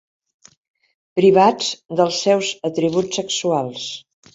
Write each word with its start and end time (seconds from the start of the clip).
Privats 1.21 1.69
dels 2.01 2.19
seus 2.25 2.53
atributs 2.75 3.23
sexuals. 3.23 3.91